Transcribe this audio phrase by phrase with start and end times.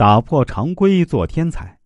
[0.00, 1.78] 打破常规做天才。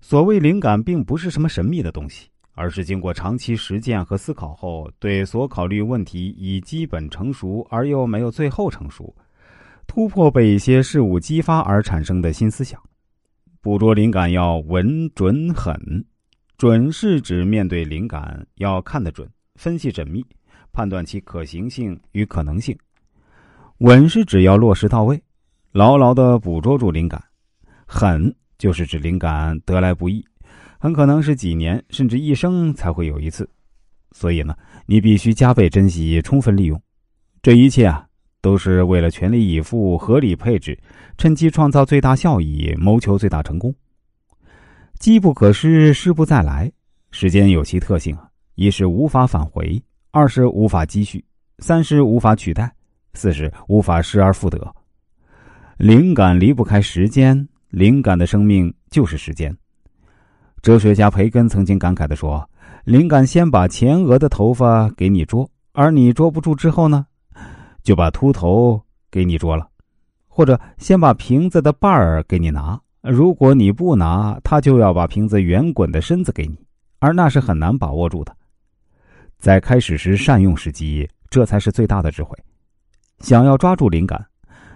[0.00, 9.14] 所谓灵感，并不是什么神秘的东西，而是经过长期实践和思考后，对所考虑问题已基本成熟而又没有最后成熟，
[9.86, 12.82] 突破被一些事物激发而产生的新思想。
[13.60, 15.78] 捕捉灵感要稳、准、狠。
[16.56, 20.24] 准是指面对灵感要看得准，分析缜密，
[20.72, 22.74] 判断其可行性与可能性。
[23.80, 25.22] 稳是指要落实到位，
[25.72, 27.22] 牢牢的捕捉住灵感。
[27.86, 30.24] 狠就是指灵感得来不易，
[30.78, 33.48] 很可能是几年甚至一生才会有一次。
[34.12, 34.56] 所以呢，
[34.86, 36.80] 你必须加倍珍惜，充分利用。
[37.42, 38.06] 这一切啊，
[38.40, 40.78] 都是为了全力以赴、合理配置，
[41.16, 43.74] 趁机创造最大效益，谋求最大成功。
[44.98, 46.70] 机不可失，失不再来。
[47.12, 51.24] 时间有其特性啊，一是无法返回，二是无法积蓄，
[51.58, 52.72] 三是无法取代，
[53.14, 54.74] 四是无法失而复得。
[55.80, 59.56] 灵感离不开时间，灵感的生命就是时间。
[60.60, 62.46] 哲学家培根曾经感慨的说
[62.84, 67.06] ：“灵感先把前额的头发给你捉，而你捉不住之后呢，
[67.82, 68.78] 就把秃头
[69.10, 69.64] 给你捉了；
[70.28, 76.58] 或者先把瓶子的把儿给你拿。”如果你不拿，他就要把瓶子圆滚的身子给你，
[76.98, 78.36] 而那是很难把握住的。
[79.38, 82.36] 在开始时善用时机，这才是最大的智慧。
[83.20, 84.22] 想要抓住灵感，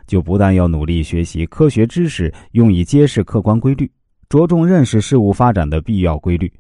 [0.07, 3.91] 就不但要努力学习科学知识，用以揭示客观规律，
[4.29, 6.53] 着重认识事物发展的必要规律，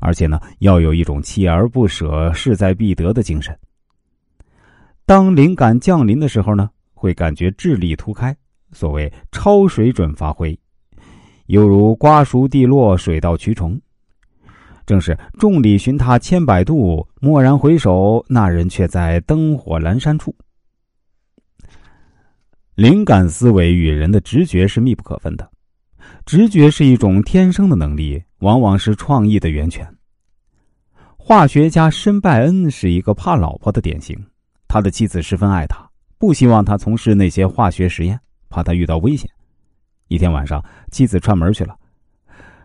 [0.00, 3.56] 而且呢，要有一种锲而不舍、势在必得的精神。
[5.04, 8.34] 当灵感降临的时候呢，会感觉智力突开，
[8.72, 10.58] 所谓超水准发挥。
[11.46, 13.78] 犹如瓜熟蒂落，水到渠成。
[14.86, 20.34] 正是众里寻他千百度，蓦然回首，那人却在灯火阑珊处。
[22.74, 25.46] 灵感思维与人的直觉是密不可分的，
[26.24, 29.86] 直觉是一种天生的能力，往往是创意的源泉。
[31.18, 34.18] 化学家申拜恩是一个怕老婆的典型，
[34.68, 38.18] 他的妻子十分爱他，不希望他从事那些化学实验，
[38.48, 39.28] 怕他遇到危险。
[40.08, 41.76] 一天晚上，妻子串门去了，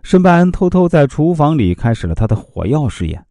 [0.03, 3.22] 申拜恩偷偷在厨房里开始了他的火药试验。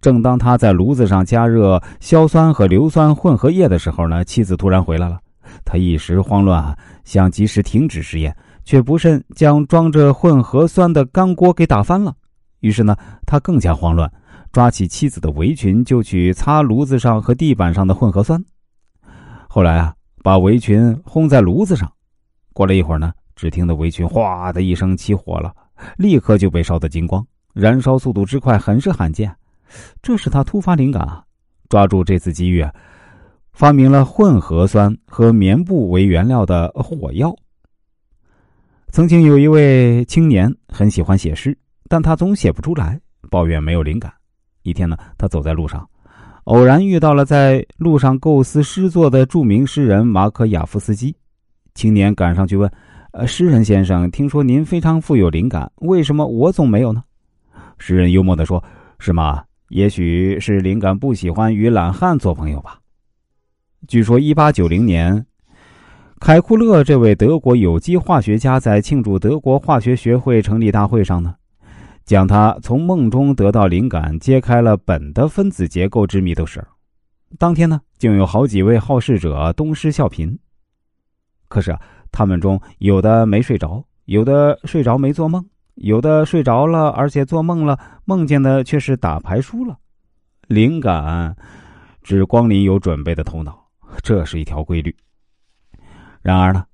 [0.00, 5.20] 正当他在炉子上加热硝酸和硫酸混合液的时候呢，妻子突然回来了。
[5.64, 12.14] 他一时慌乱，想及时停止实验，却不慎将装着混合酸的钢锅给打翻了。
[12.60, 12.96] 于是呢，
[13.26, 14.10] 他更加慌乱，
[14.52, 18.44] 抓起妻子的围裙就去擦炉子上和地板上的混合酸。
[19.48, 21.90] 后来啊，把围裙烘在炉子上。
[22.52, 23.12] 过了一会儿呢。
[23.36, 25.50] 只听得围裙哗的一声起火了，
[25.96, 29.34] 立刻就被烧得精光，燃烧速度之快很是罕见。
[30.02, 31.24] 这是他突发灵感啊，
[31.70, 32.62] 抓住这次机遇，
[33.52, 37.34] 发明了混合酸和棉布为原料的火药。
[38.90, 41.56] 曾经有一位青年很喜欢写诗，
[41.88, 43.00] 但他总写不出来，
[43.30, 44.12] 抱怨没有灵感。
[44.62, 45.88] 一天呢，他走在路上，
[46.44, 51.14] 偶然遇到了在路上构思诗作的著名诗人马可雅夫斯基。
[51.74, 52.70] 青年赶上去问。
[53.12, 57.02] 呃，诗人先生，听说您非常富有灵感，为什么我总没有呢？
[57.76, 58.62] 诗人幽默的说
[59.00, 59.42] ：“是吗？
[59.70, 62.78] 也许是灵感不喜欢与懒汉做朋友吧。”
[63.88, 65.26] 据说，一八九零年，
[66.20, 71.34] 凯库勒这位德国有机化学家在庆祝德国化学学会成立大会上呢，
[72.04, 76.64] 将他从梦中得到灵感、揭开了苯的分子结构之谜的事
[77.38, 80.38] 当天呢，竟有好几位好事者东施效颦。
[81.48, 81.80] 可是啊。
[82.12, 89.78] 他们中有的没睡着，有的睡着没做梦，有的睡着了而且做梦了，梦见的却是打牌输了。
[90.48, 91.36] 灵感
[92.02, 93.64] 只光临有准备的头脑，
[94.02, 94.94] 这是一条规律。
[96.22, 96.64] 然而呢，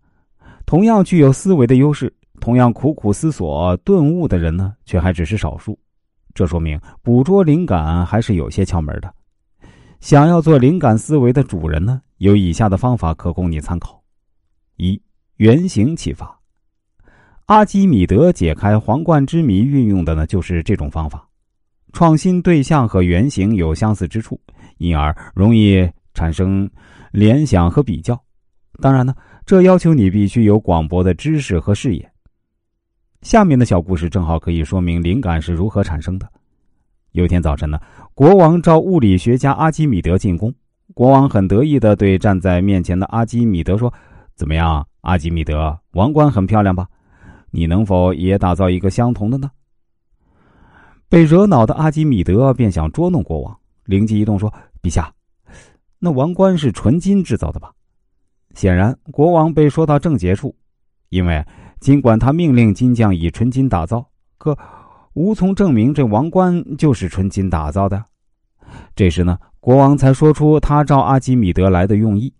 [0.64, 5.78] 同样具有思维的优势，同样苦苦思索顿悟的人呢，却还只是少数。
[6.34, 9.14] 这说明捕捉灵感还是有些窍门的。
[10.00, 14.03] 想要做灵感思维的主人呢，有以下的方法可供你参考：
[14.76, 15.00] 一。
[15.37, 16.34] 原型启发，
[17.44, 21.28] 阿基米德解开皇冠之谜运用的呢就是这种方法。
[21.93, 24.40] 创新对象和原型有相似之处，
[24.78, 26.67] 因而容易产生
[27.16, 28.14] 联想和比较。
[28.82, 29.14] 当然呢，
[29.46, 32.12] 这要求你必须有广博的知识和视野。
[33.22, 36.30] 下面的小故事正好可以说明灵感是如何产生的。
[37.12, 37.80] 有天早晨呢，
[38.12, 40.52] 国王召物理学家阿基米德进宫，
[40.92, 43.90] 国王很得意的对站在面前的阿基米德说
[44.36, 46.86] ：“怎么样？”阿基米德，王冠很漂亮吧？
[47.50, 49.50] 你能否也打造一个相同的呢？
[51.08, 54.52] 被惹恼的阿基米德便想捉弄国王，灵机一动说
[54.82, 55.10] ：“陛下，
[55.98, 57.72] 那王冠是纯金制造的吧？”
[58.54, 60.56] 显然，国王被说到症结处，
[61.10, 61.44] 因为
[61.78, 64.08] 尽管他命令金匠以纯金打造，
[64.38, 64.56] 可
[65.12, 68.02] 无从证明这王冠就是纯金打造的。
[68.94, 72.32] 这时呢，国王才说出他召阿基米德来的用意：“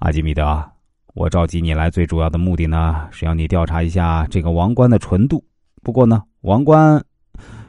[0.00, 0.70] 阿基米德，
[1.14, 5.42] 我召集你来最主要的目的呢，是要你调查一下这个王冠的纯度。
[5.82, 7.02] 不过呢，王冠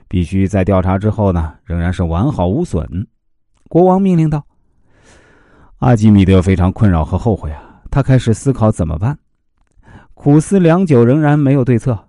[0.09, 3.07] 必须在调查之后呢，仍然是完好无损。”
[3.69, 4.45] 国王命令道。
[5.79, 9.15] 阿基米德非常困扰和后悔啊，他开始思考怎么办。
[10.15, 12.07] 苦思良久，仍然没有对策。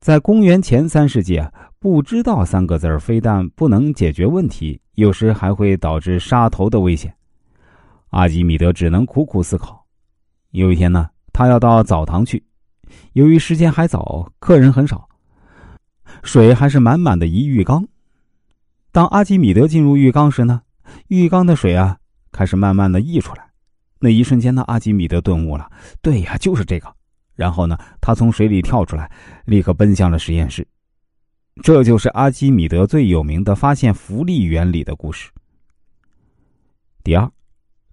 [0.00, 7.14] 在公元前三世纪啊，不知道三个字非但不能解决问题，有时还会导致杀头的危险。
[8.10, 9.86] 阿基米德只能苦苦思考。
[10.50, 12.44] 有一天呢，他要到澡堂去，
[13.12, 15.08] 由于时间还早，客人很少，
[16.24, 17.86] 水还是满满的一浴缸。
[18.90, 20.62] 当阿基米德进入浴缸时呢，
[21.06, 21.98] 浴缸的水啊。
[22.34, 23.48] 开始慢慢的溢出来，
[24.00, 25.70] 那一瞬间呢，阿基米德顿悟了，
[26.02, 26.92] 对呀，就是这个。
[27.36, 29.08] 然后呢，他从水里跳出来，
[29.44, 30.66] 立刻奔向了实验室。
[31.62, 35.30] 这就是阿基米德最有名的发现浮力原理的故事。
[37.04, 37.30] 第二，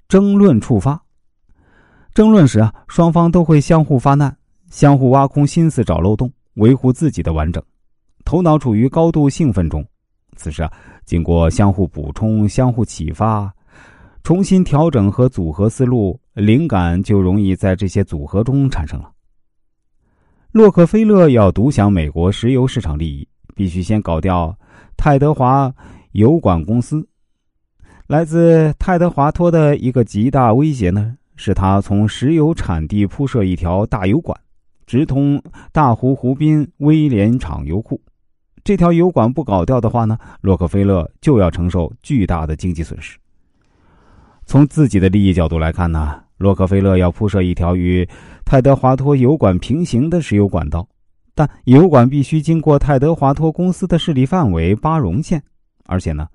[0.07, 0.99] 争论触发。
[2.15, 4.35] 争论时啊，双方都会相互发难，
[4.71, 7.63] 相互挖空心思找漏洞，维护自己的完整，
[8.25, 9.85] 头脑处于高度兴奋中。
[10.35, 10.73] 此时啊，
[11.05, 13.53] 经过相互补充、相互启发。
[14.23, 19.11] 重新调整和组合思路，灵感就容易在这些组合中产生了。
[20.51, 24.55] 洛克菲勒要独享美国石油市场利益，必须先搞掉
[24.95, 25.73] 泰德华
[26.11, 27.07] 油管公司。
[28.05, 34.39] 来自泰德华托的一个极大威胁呢，是他从石油产地铺设一条大油管，
[34.85, 35.41] 直通
[35.71, 37.99] 大湖湖滨威廉厂油库。
[38.63, 43.17] 这条油管不搞掉的话呢，洛克菲勒就要承受巨大的经济损失。
[44.45, 48.07] 从自己的利益角度来看呢，洛克菲勒要铺设一条与
[48.43, 50.87] 泰德华托油管平行的石油管道，
[51.33, 55.41] 但油管必须经过泰德华托公司的势力范围巴戎县，
[55.85, 56.27] 而且呢，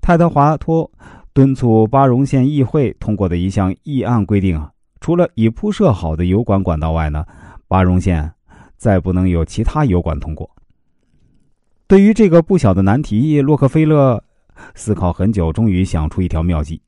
[0.00, 0.90] 泰德华托
[1.32, 7.24] 敦促巴戎县议会通过的一项议案规定啊，除了已铺设好的油管管道外呢，
[7.68, 8.32] 巴戎县
[8.76, 10.50] 再不能有其他油管通过。
[11.86, 14.24] 对于这个不小的难题，洛克菲勒
[14.74, 16.80] 思考很久，终于想出一条妙计。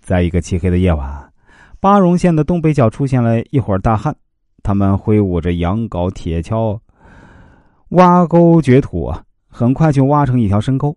[0.00, 1.32] 在一个漆黑的夜晚，
[1.80, 4.14] 巴戎县的东北角出现了一伙大汉，
[4.62, 6.78] 他们挥舞着羊镐、铁锹，
[7.90, 10.96] 挖沟掘土啊，很快就挖成一条深沟，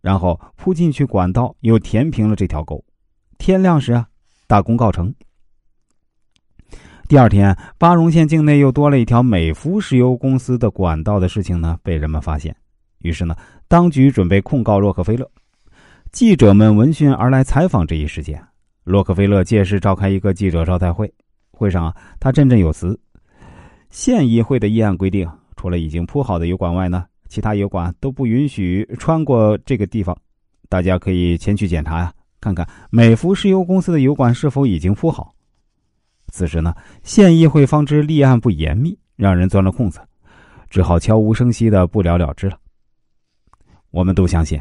[0.00, 2.82] 然后铺进去管道，又填平了这条沟。
[3.38, 4.06] 天亮时啊，
[4.46, 5.14] 大功告成。
[7.08, 12.54] 第二天，巴戎县境内又多了一条美孚石油公司的管道的事情呢，被人们发现。
[12.98, 13.36] 于是呢，
[13.68, 15.30] 当局准备控告洛克菲勒。
[16.12, 18.42] 记者们闻讯而来采访这一事件。
[18.84, 21.12] 洛克菲勒借势召开一个记者招待会，
[21.50, 22.98] 会上他振振有词
[23.90, 30.16] ：“县议会的议案规定，除了已经铺好的油管外呢，其他油管都不允许穿过这个地方。
[30.68, 35.34] 大家可以前去检查呀，看看美孚石油公司的油管是否已经铺好。”
[36.32, 40.00] 此时呢，县议会方知立案不严密，让人钻了空子，
[40.70, 42.58] 只好悄无声息的不了了之了。
[43.90, 44.58] 我们都相信。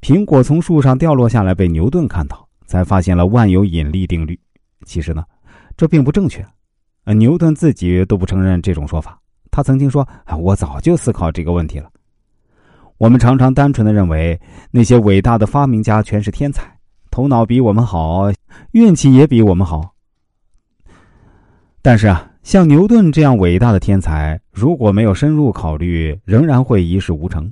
[0.00, 4.38] 苹果从树上掉落下来，被牛顿看到，才发现了万有引力定律。
[4.86, 5.22] 其实呢，
[5.76, 6.44] 这并不正确。
[7.04, 9.18] 呃，牛顿自己都不承认这种说法。
[9.50, 10.06] 他曾经说
[10.38, 11.90] ：“我早就思考这个问题了。”
[12.98, 14.38] 我们常常单纯的认为
[14.70, 16.62] 那些伟大的发明家全是天才，
[17.10, 18.30] 头脑比我们好，
[18.72, 19.94] 运气也比我们好。
[21.82, 27.50] 但是啊，像牛顿这样伟大的天才，如果没有深入考虑，仍然会一事无成。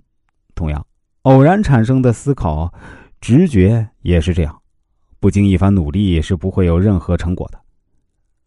[0.54, 0.84] 同样。
[1.22, 2.72] 偶然产生的思考、
[3.20, 4.60] 直觉也是这样，
[5.20, 7.58] 不经一番努力是不会有任何成果的。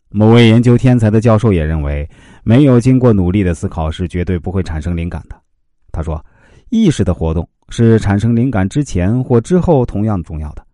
[0.10, 2.10] 某位研究天才的教授也认为，
[2.44, 5.42] 没有经过努力的思考是绝对不会产生灵感的。
[5.92, 6.26] 他说
[6.70, 10.66] ：“意识的活动是产生灵感之前或之后同样重要的。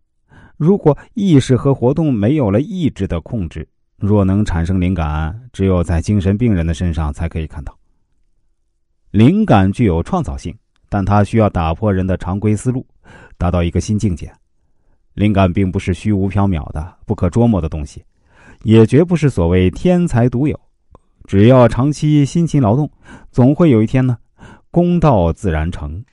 [0.55, 7.77] 如果意识和活动没有了意志的控制，若能产生灵感，只有在精神病人的身上才可以看到。
[9.11, 10.55] 灵感具有创造性。”
[10.89, 12.85] 但它需要打破人的常规思路，
[13.37, 14.31] 达到一个新境界。
[15.13, 18.03] 灵感并不是虚无缥缈的、不可捉摸的东西，
[18.63, 20.59] 也绝不是所谓天才独有。
[21.25, 22.89] 只要长期辛勤劳动，
[23.31, 24.17] 总会有一天呢，
[24.71, 26.03] 功到自然成。